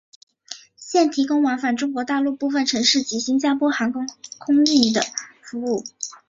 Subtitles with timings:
[0.77, 4.07] 现提供往返中国大陆部分城市及新加坡的航空
[4.39, 4.65] 客运
[5.43, 5.83] 服务。